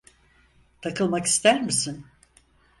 Takılmak 0.81 1.25
ister 1.27 1.61
misin? 1.61 2.05